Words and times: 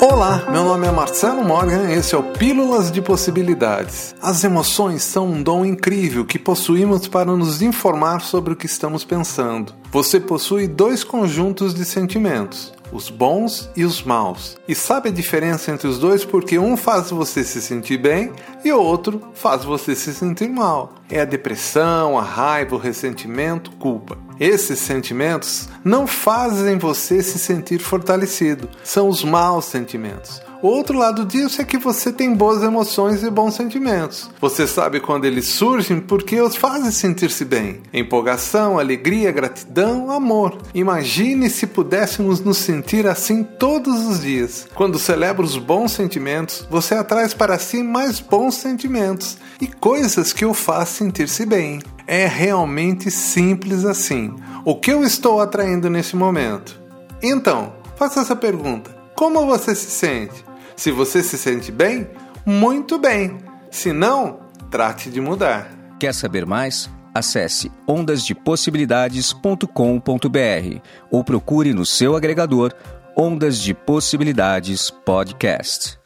Olá, 0.00 0.46
meu 0.48 0.62
nome 0.62 0.86
é 0.86 0.92
Marcelo 0.92 1.42
Morgan 1.42 1.90
e 1.90 1.94
esse 1.94 2.14
é 2.14 2.18
o 2.18 2.22
Pílulas 2.22 2.92
de 2.92 3.02
Possibilidades. 3.02 4.14
As 4.22 4.44
emoções 4.44 5.02
são 5.02 5.26
um 5.26 5.42
dom 5.42 5.64
incrível 5.64 6.24
que 6.24 6.38
possuímos 6.38 7.08
para 7.08 7.32
nos 7.32 7.62
informar 7.62 8.20
sobre 8.20 8.52
o 8.52 8.56
que 8.56 8.66
estamos 8.66 9.02
pensando. 9.02 9.74
Você 9.90 10.20
possui 10.20 10.68
dois 10.68 11.02
conjuntos 11.02 11.74
de 11.74 11.84
sentimentos, 11.84 12.72
os 12.92 13.10
bons 13.10 13.68
e 13.76 13.84
os 13.84 14.02
maus. 14.02 14.56
E 14.66 14.74
sabe 14.74 15.08
a 15.08 15.12
diferença 15.12 15.70
entre 15.70 15.86
os 15.86 15.98
dois 15.98 16.24
porque 16.24 16.58
um 16.58 16.76
faz 16.76 17.10
você 17.10 17.44
se 17.44 17.60
sentir 17.60 17.98
bem 17.98 18.32
e 18.64 18.72
o 18.72 18.80
outro 18.80 19.30
faz 19.34 19.64
você 19.64 19.94
se 19.94 20.14
sentir 20.14 20.48
mal. 20.48 20.94
É 21.10 21.20
a 21.20 21.24
depressão, 21.24 22.18
a 22.18 22.22
raiva, 22.22 22.74
o 22.74 22.78
ressentimento, 22.78 23.70
culpa. 23.72 24.18
Esses 24.38 24.78
sentimentos 24.78 25.68
não 25.84 26.06
fazem 26.06 26.78
você 26.78 27.22
se 27.22 27.38
sentir 27.38 27.80
fortalecido, 27.80 28.68
são 28.84 29.08
os 29.08 29.24
maus 29.24 29.64
sentimentos. 29.64 30.47
O 30.60 30.66
outro 30.66 30.98
lado 30.98 31.24
disso 31.24 31.62
é 31.62 31.64
que 31.64 31.78
você 31.78 32.10
tem 32.10 32.34
boas 32.34 32.64
emoções 32.64 33.22
e 33.22 33.30
bons 33.30 33.54
sentimentos. 33.54 34.28
Você 34.40 34.66
sabe 34.66 34.98
quando 34.98 35.24
eles 35.24 35.46
surgem 35.46 36.00
porque 36.00 36.40
os 36.40 36.56
fazem 36.56 36.90
sentir-se 36.90 37.44
bem. 37.44 37.80
Empolgação, 37.94 38.76
alegria, 38.76 39.30
gratidão, 39.30 40.10
amor. 40.10 40.58
Imagine 40.74 41.48
se 41.48 41.64
pudéssemos 41.64 42.40
nos 42.40 42.56
sentir 42.56 43.06
assim 43.06 43.44
todos 43.44 44.08
os 44.08 44.20
dias. 44.20 44.66
Quando 44.74 44.98
celebra 44.98 45.44
os 45.44 45.56
bons 45.56 45.92
sentimentos, 45.92 46.66
você 46.68 46.96
atrai 46.96 47.28
para 47.28 47.56
si 47.56 47.80
mais 47.84 48.18
bons 48.18 48.56
sentimentos 48.56 49.38
e 49.60 49.68
coisas 49.68 50.32
que 50.32 50.44
o 50.44 50.52
faz 50.52 50.88
sentir-se 50.88 51.46
bem. 51.46 51.80
É 52.04 52.26
realmente 52.26 53.12
simples 53.12 53.84
assim. 53.84 54.34
O 54.64 54.74
que 54.74 54.90
eu 54.90 55.04
estou 55.04 55.40
atraindo 55.40 55.88
nesse 55.88 56.16
momento? 56.16 56.80
Então, 57.22 57.74
faça 57.94 58.20
essa 58.20 58.34
pergunta. 58.34 58.98
Como 59.14 59.46
você 59.46 59.74
se 59.74 59.90
sente? 59.90 60.47
Se 60.78 60.90
você 60.92 61.22
se 61.24 61.36
sente 61.36 61.72
bem, 61.72 62.06
muito 62.46 63.00
bem. 63.00 63.38
Se 63.68 63.92
não, 63.92 64.38
trate 64.70 65.10
de 65.10 65.20
mudar. 65.20 65.68
Quer 65.98 66.14
saber 66.14 66.46
mais? 66.46 66.88
Acesse 67.12 67.72
ondasdepossibilidades.com.br 67.84 70.80
ou 71.10 71.24
procure 71.24 71.74
no 71.74 71.84
seu 71.84 72.14
agregador 72.14 72.72
Ondas 73.16 73.58
de 73.58 73.74
Possibilidades 73.74 74.88
Podcast. 74.88 75.97